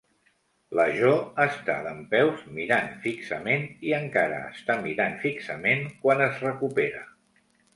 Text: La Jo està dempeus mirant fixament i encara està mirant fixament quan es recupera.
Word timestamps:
La 0.77 0.85
Jo 0.99 1.11
està 1.43 1.75
dempeus 1.87 2.41
mirant 2.55 2.89
fixament 3.05 3.67
i 3.91 3.95
encara 3.99 4.41
està 4.55 4.79
mirant 4.89 5.21
fixament 5.27 5.85
quan 6.07 6.25
es 6.31 6.41
recupera. 6.49 7.07